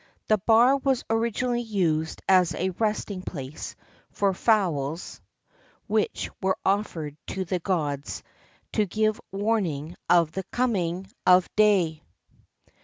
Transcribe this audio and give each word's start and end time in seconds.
The 0.29 0.39
bar 0.39 0.77
was 0.77 1.03
originally 1.11 1.61
used 1.61 2.23
as 2.27 2.55
a 2.55 2.71
resting 2.71 3.21
place 3.21 3.75
for 4.09 4.33
fowls 4.33 5.21
which 5.85 6.27
were 6.41 6.57
ofifered 6.65 7.17
to 7.27 7.45
the 7.45 7.59
gods 7.59 8.23
to 8.73 8.87
give 8.87 9.21
warn 9.31 9.67
ing 9.67 9.95
of 10.09 10.31
the 10.31 10.41
coming 10.45 11.05
of 11.27 11.47
day. 11.55 12.01